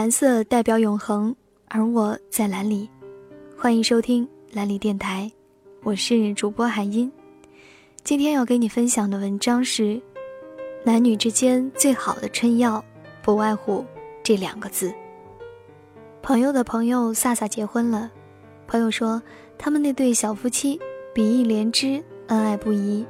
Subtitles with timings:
[0.00, 1.36] 蓝色代表永恒，
[1.68, 2.88] 而我在蓝里。
[3.54, 5.30] 欢迎收听蓝里电台，
[5.82, 7.12] 我是主播海音。
[8.02, 10.00] 今天要给你分享的文章是：
[10.84, 12.82] 男女之间最好的春药，
[13.20, 13.84] 不外乎
[14.22, 14.90] 这两个字。
[16.22, 18.10] 朋友的朋友萨萨结婚了，
[18.66, 19.22] 朋友说
[19.58, 20.80] 他们那对小夫妻
[21.12, 23.04] 比翼连枝，恩爱不移。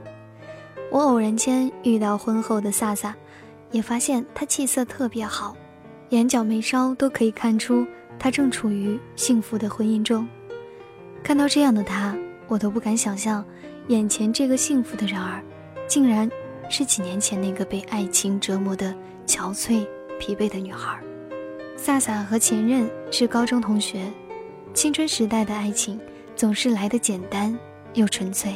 [0.90, 3.14] 我偶然间遇到婚后的萨萨，
[3.70, 5.56] 也发现她气色特别好，
[6.10, 7.86] 眼角眉梢都可以看出
[8.18, 10.28] 她正处于幸福的婚姻中。
[11.22, 12.16] 看到这样的她，
[12.48, 13.44] 我都不敢想象，
[13.88, 15.42] 眼前这个幸福的人儿，
[15.86, 16.28] 竟然
[16.68, 18.94] 是几年前那个被爱情折磨的
[19.26, 19.86] 憔悴、
[20.18, 20.98] 疲惫的女孩。
[21.76, 24.10] 萨萨和前任是高中同学，
[24.74, 25.98] 青春时代的爱情
[26.34, 27.56] 总是来得简单
[27.94, 28.54] 又纯粹。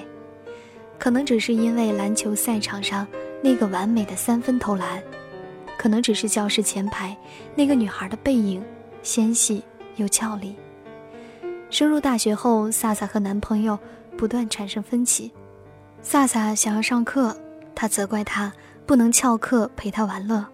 [0.99, 3.07] 可能只是因为篮球赛场上
[3.43, 5.03] 那个完美的三分投篮，
[5.85, 7.15] 可能只是教室前排
[7.55, 8.65] 那个女孩的背影
[9.03, 9.63] 纤细
[9.97, 10.57] 又俏丽。
[11.69, 13.79] 升入大学后，萨萨和男朋友
[14.17, 15.31] 不断产生分歧。
[16.01, 17.37] 萨萨想要上课，
[17.75, 18.51] 他责怪他
[18.87, 20.47] 不能翘课陪他玩乐。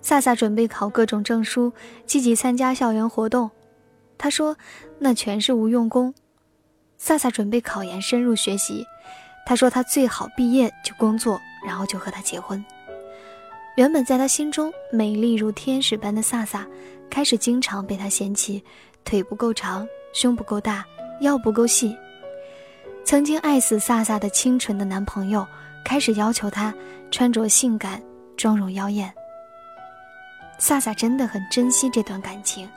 [0.00, 1.72] 萨萨准备考各种证书，
[2.06, 3.50] 积极参加校园活动，
[4.16, 4.56] 他说
[5.00, 6.14] 那全是无用功。
[6.98, 8.86] 萨萨准备考研，深入学习。
[9.44, 12.64] 他说：“他最好毕业就工作，然后就和他结婚。”
[13.74, 16.66] 原本在他心中美丽如天使般的萨萨，
[17.08, 18.62] 开始经常被他嫌弃
[19.02, 20.84] 腿不够长、胸不够大、
[21.22, 21.96] 腰不够细。
[23.02, 25.46] 曾经爱死萨萨的清纯的男朋友，
[25.84, 26.72] 开始要求她
[27.10, 28.00] 穿着性感、
[28.36, 29.12] 妆容妖艳。
[30.58, 32.68] 萨萨真的很珍惜这段感情，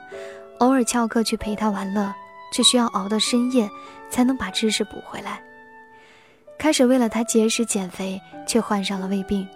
[0.58, 2.12] 偶尔翘课去陪他玩乐，
[2.52, 3.68] 却需要熬到深夜
[4.10, 5.40] 才能把知识补回来。
[6.58, 9.46] 开始为了他节食减肥，却患上了胃病，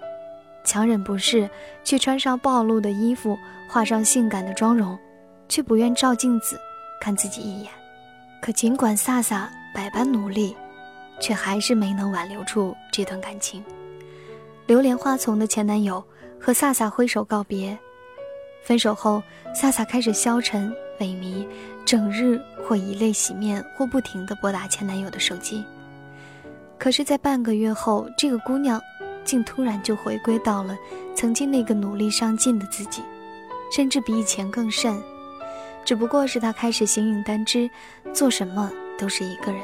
[0.64, 1.48] 强忍不适
[1.83, 3.36] 去穿上暴露的衣服，
[3.69, 4.98] 化上性感的妆容，
[5.48, 6.59] 却不愿照镜子
[7.00, 7.71] 看自己一眼。
[8.41, 10.56] 可尽管萨萨百般努力，
[11.21, 13.62] 却还是没能挽留住这段感情。
[14.66, 16.03] 流连花丛的前男友
[16.41, 17.77] 和萨萨挥手告别，
[18.62, 19.22] 分手后，
[19.54, 21.47] 萨萨开始消沉萎靡，
[21.84, 25.65] 整日或以泪洗面，或不停地拨打前男友的手机。
[26.78, 28.81] 可是，在半个月后，这个姑娘
[29.25, 30.76] 竟突然就回归到了
[31.14, 33.03] 曾经那个努力上进的自己，
[33.70, 35.00] 甚至比以前更甚。
[35.84, 37.69] 只不过是他开始形影单只，
[38.12, 39.60] 做什么都是一个人。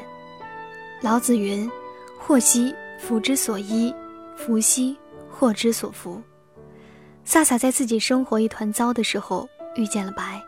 [1.03, 1.71] 老子云
[2.19, 3.95] ：“祸兮福之所依，
[4.37, 4.97] 福兮
[5.31, 6.21] 祸之所伏。”
[7.25, 10.43] 萨萨在自己生活一团糟的时候遇见了白。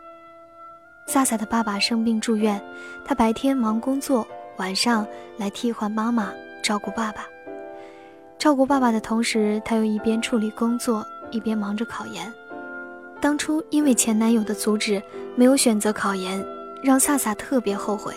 [1.07, 2.61] 萨萨的爸爸生病住院，
[3.05, 4.27] 他白天忙工作，
[4.57, 5.05] 晚上
[5.37, 6.31] 来替换妈妈。
[6.61, 7.25] 照顾爸爸，
[8.39, 12.33] 照顾爸爸的同时，他又一边处理工作，一边忙着考研。
[13.19, 15.03] 当初因为前男友的阻止，
[15.35, 16.41] 没有选择考研，
[16.81, 18.13] 让萨萨特别后悔，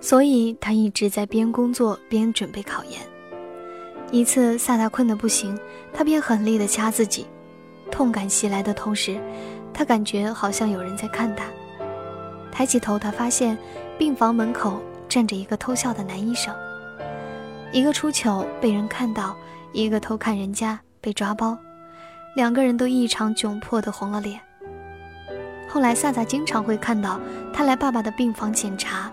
[0.00, 3.00] 所以他一直在边工作边准备考研。
[4.12, 5.58] 一次，萨萨困得不行，
[5.92, 7.26] 他便狠力地掐自己，
[7.90, 9.18] 痛感袭来的同时，
[9.74, 11.46] 他感觉好像有人在看他。
[12.52, 13.58] 抬起头，他发现
[13.98, 16.54] 病房门口站着一个偷笑的男医生。
[17.72, 19.34] 一个出糗被人看到，
[19.72, 21.56] 一个偷看人家被抓包，
[22.36, 24.38] 两个人都异常窘迫的红了脸。
[25.66, 27.18] 后来萨萨经常会看到
[27.50, 29.10] 他来爸爸的病房检查，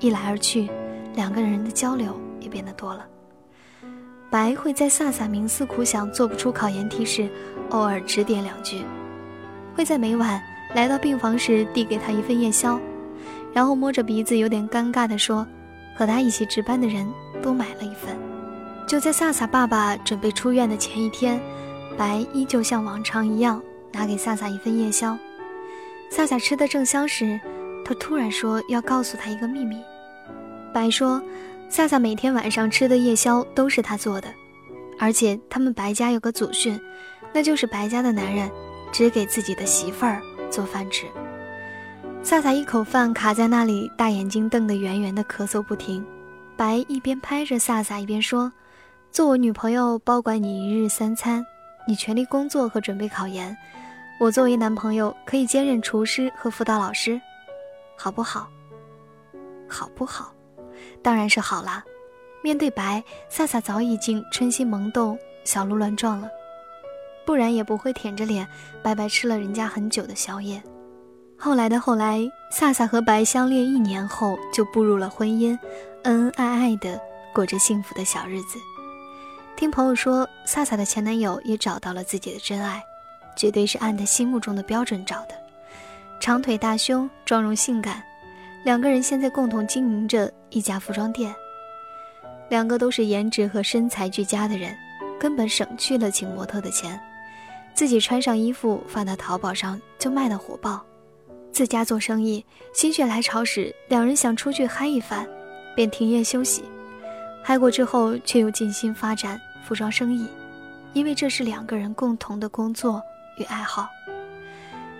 [0.00, 0.68] 一来二去，
[1.14, 3.06] 两个人的交流也变得多了。
[4.28, 7.30] 白会在萨萨冥思苦想做不出考研题时，
[7.68, 8.82] 偶尔指点两句，
[9.76, 10.42] 会在每晚
[10.74, 12.80] 来到病房时递给他一份夜宵，
[13.52, 15.46] 然后摸着鼻子有点尴尬地说。
[15.92, 17.06] 和他一起值班的人
[17.40, 18.16] 都买了一份。
[18.86, 21.40] 就在萨萨爸爸准备出院的前一天，
[21.96, 23.62] 白依旧像往常一样
[23.92, 25.16] 拿给萨萨一份夜宵。
[26.10, 27.38] 萨萨吃的正香时，
[27.84, 29.76] 他突然说要告诉他一个秘密。
[30.74, 31.22] 白说，
[31.68, 34.28] 萨萨每天晚上吃的夜宵都是他做的，
[34.98, 36.80] 而且他们白家有个祖训，
[37.32, 38.50] 那就是白家的男人
[38.90, 40.20] 只给自己的媳妇儿
[40.50, 41.06] 做饭吃。
[42.22, 46.04] 萨萨一口饭卡在那里，大眼睛瞪得圆圆的，咳嗽不停。
[46.60, 48.52] 白一边拍着萨萨，一边说
[49.10, 51.42] ：“做我女朋友，包管你一日三餐，
[51.88, 53.56] 你全力工作和准备考研。
[54.20, 57.18] 我作为男朋友，可以兼任厨师和辅导老师，
[57.96, 58.46] 好不好？
[59.66, 60.34] 好不好？
[61.00, 61.82] 当然是好啦。”
[62.44, 66.28] 面对白，萨萨早已经春心萌动，小鹿乱撞了，
[67.24, 68.46] 不然也不会舔着脸
[68.82, 70.62] 白白吃了人家很久的宵夜。
[71.42, 75.58] 后来的后来，萨萨和白相恋一年后就步入了婚姻，
[76.02, 77.00] 恩恩爱爱的
[77.32, 78.58] 过着幸福的小日子。
[79.56, 82.82] 听朋友说，萨萨的前男友也找到了自己的真爱，
[83.34, 85.28] 绝对是按他心目中的标准找的。
[86.20, 88.02] 长腿大胸，妆容性感，
[88.62, 91.34] 两个人现在共同经营着一家服装店。
[92.50, 94.76] 两个都是颜值和身材俱佳的人，
[95.18, 97.00] 根本省去了请模特的钱，
[97.72, 100.84] 自己穿上衣服发到淘宝上就卖得火爆。
[101.52, 105.26] 自家做生意，心血来潮时，两人想出去嗨一番，
[105.74, 106.64] 便停业休息。
[107.42, 110.28] 嗨过之后，却又尽心发展服装生意，
[110.92, 113.02] 因为这是两个人共同的工作
[113.36, 113.88] 与爱好。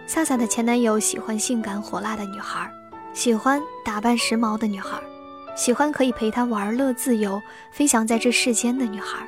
[0.06, 2.70] 萨萨的前男友喜欢性感火辣的女孩，
[3.12, 5.00] 喜欢打扮时髦的女孩。
[5.56, 7.40] 喜欢可以陪他玩乐、自由、
[7.72, 9.18] 飞翔在这世间的女孩，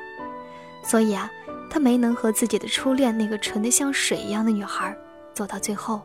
[0.82, 1.30] 所以啊，
[1.68, 4.96] 他没能和自己的初恋那个纯得像水一样的女孩
[5.34, 6.00] 走到最后。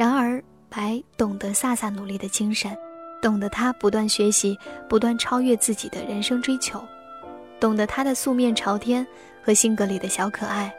[0.00, 2.74] 然而，白懂得萨萨努力的精神，
[3.20, 4.58] 懂得他不断学习、
[4.88, 6.82] 不断超越自己的人生追求，
[7.60, 9.06] 懂得他的素面朝天
[9.42, 10.74] 和性格里的小可爱，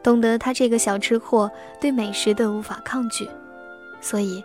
[0.00, 1.50] 懂得他这个小吃货
[1.80, 3.28] 对美食的无法抗拒，
[4.00, 4.44] 所以，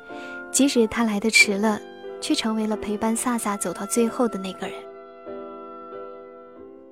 [0.52, 1.80] 即使他来的迟了。
[2.20, 4.76] 却成为了陪伴萨萨走到最后的那个人。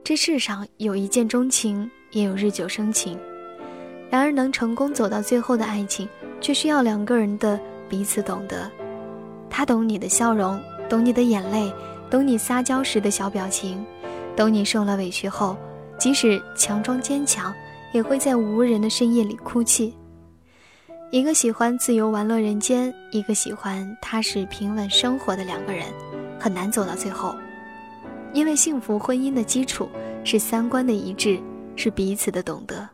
[0.03, 3.15] 这世上有一见钟情，也有日久生情。
[4.09, 6.09] 然而，能成功走到最后的爱情，
[6.41, 8.69] 却需要两个人的彼此懂得。
[9.49, 11.73] 他懂你的笑容，懂你的眼泪，
[12.09, 13.83] 懂你撒娇时的小表情，
[14.35, 15.57] 懂你受了委屈后，
[15.97, 17.53] 即使强装坚强，
[17.91, 19.93] 也会在无人的深夜里哭泣。
[21.11, 25.85] 一个喜欢自由玩乐人间，一个喜欢踏实平稳生活的两个人，
[26.39, 27.35] 很难走到最后，
[28.31, 29.89] 因为幸福婚姻的基础
[30.23, 31.39] 是三观的一致，
[31.75, 32.87] 是彼此的懂得。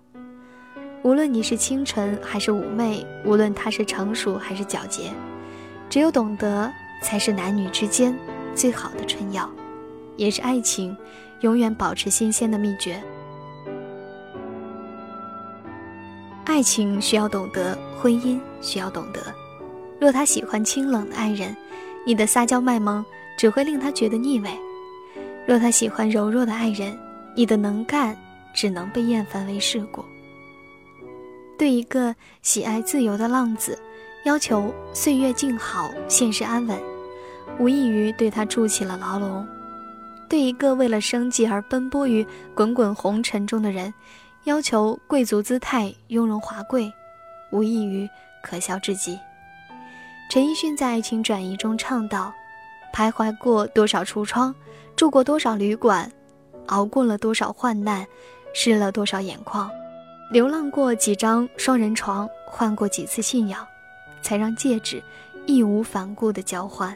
[1.06, 5.12] 无论你是清纯还是妩媚，无论他是成熟还是皎洁，
[5.88, 8.18] 只有懂得才是男女之间
[8.56, 9.48] 最好的春药，
[10.16, 10.98] 也是爱情
[11.42, 13.00] 永远保持新鲜的秘诀。
[16.44, 19.22] 爱情需要懂得，婚姻需要懂得。
[20.02, 21.56] 若他喜欢清冷的爱人，
[22.04, 23.06] 你的撒娇卖萌
[23.38, 24.50] 只会令他觉得腻味；
[25.46, 26.98] 若他喜欢柔弱的爱人，
[27.36, 28.18] 你的能干
[28.56, 30.04] 只能被厌烦为世故。
[31.58, 33.78] 对一个喜爱自由的浪子，
[34.26, 36.78] 要求岁月静好、现实安稳，
[37.60, 39.46] 无异于对他筑起了牢笼；
[40.30, 43.94] 对一个为了生计而奔波于滚滚红尘中的人，
[44.44, 46.92] 要求贵族姿态、雍容华贵，
[47.52, 48.10] 无异于
[48.44, 49.18] 可笑至极。
[50.30, 52.34] 陈奕迅在《爱情转移》中唱道
[52.94, 54.54] ：“徘徊过多少橱窗，
[54.96, 56.12] 住过多少旅馆，
[56.66, 58.06] 熬过了多少患难，
[58.54, 59.70] 湿了多少眼眶，
[60.32, 63.66] 流浪过几张双人床，换过几次信仰，
[64.22, 65.02] 才让戒指
[65.46, 66.96] 义无反顾的交换。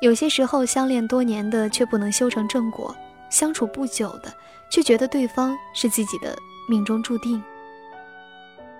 [0.00, 2.94] 有些时候，相恋多年的却不能修成正果，
[3.30, 4.32] 相处不久的。”
[4.70, 6.36] 却觉得对方是自己的
[6.68, 7.40] 命中注定。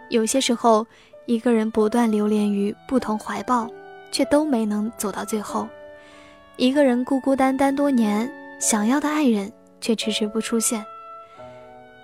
[0.09, 0.85] 有些时候，
[1.27, 3.71] 一个人不断流连于不同怀抱，
[4.11, 5.69] 却都没能走到最后；
[6.57, 10.85] 一个人孤孤单单多年，想要的爱人却迟迟不出现。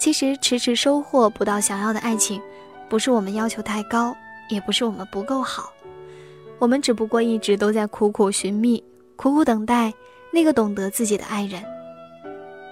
[0.00, 2.40] 其实，迟迟收获不到想要的爱情，
[2.88, 4.16] 不是我们要求太高，
[4.48, 5.70] 也不是我们不够好，
[6.58, 8.82] 我们只不过一直都在苦苦寻觅、
[9.14, 9.92] 苦苦等待
[10.32, 11.62] 那个懂得自己的爱人。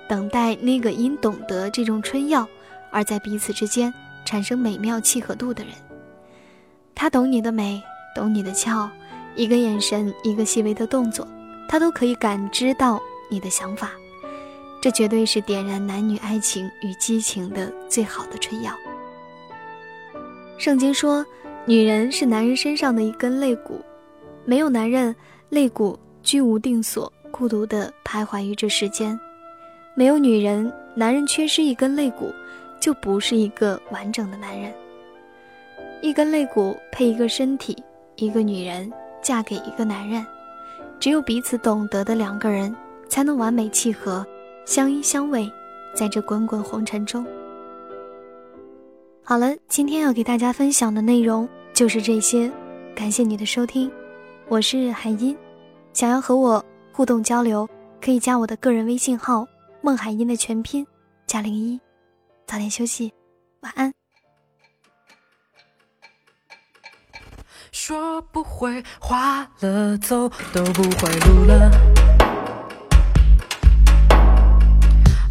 [0.09, 2.49] 等待那个因懂得这种春药，
[2.91, 3.93] 而在彼此之间
[4.25, 5.75] 产生美妙契合度的人。
[6.95, 7.83] 他懂你的美，
[8.15, 8.91] 懂你的俏，
[9.37, 11.29] 一个眼神，一个细微的动作，
[11.69, 12.99] 他都可以感知到
[13.31, 13.91] 你的想法。
[14.81, 18.73] 这绝对是点燃男女爱情与激情的最好的春药。
[20.57, 21.25] 圣经说，
[21.65, 23.81] 女人是男人身上的一根肋骨，
[24.45, 25.15] 没有男人，
[25.49, 29.19] 肋骨居无定所，孤独地徘徊于这世间。
[29.95, 32.33] 没有女人，男人缺失一根肋骨，
[32.81, 34.73] 就不是一个完整的男人。
[36.03, 37.77] 一根肋骨配一个身体，
[38.15, 40.25] 一个女人嫁给一个男人，
[41.01, 42.75] 只有彼此懂得的两个人，
[43.09, 44.25] 才能完美契合，
[44.69, 45.51] 相依相偎，
[45.95, 47.27] 在这滚滚红尘中。
[49.25, 52.53] 好了，今天要给大家分享的内容就是这些，
[52.95, 53.91] 感谢你的收听，
[54.47, 55.35] 我是海音，
[55.95, 57.67] 想要和我互动交流，
[57.99, 59.47] 可以加我的个人微信号。
[59.81, 60.87] 孟海音的全拼
[61.27, 61.81] 加零一，
[62.47, 63.11] 早点休息，
[63.61, 63.91] 晚安。
[67.73, 71.71] 说不会花了，走都不会路了，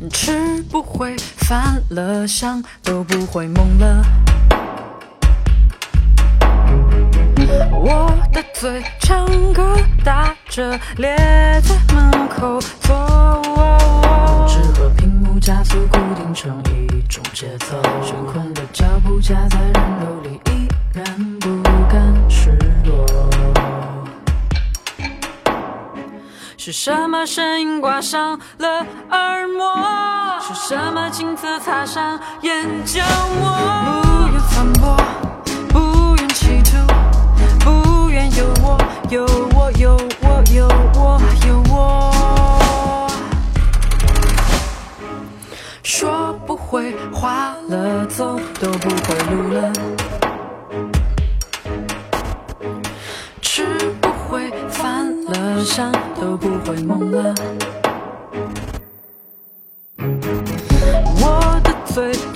[0.10, 4.04] 吃不会烦了，想都不会梦了。
[7.72, 11.16] 我的嘴唱歌打着咧
[11.62, 13.42] 在门口坐。
[14.48, 16.62] 纸和屏幕加速固定成
[26.80, 29.74] 什么声音刮伤了耳膜？
[30.40, 33.02] 是什么镜子擦伤眼角
[33.42, 33.50] 膜？
[34.04, 35.17] 不愿反驳。
[61.98, 62.27] comfort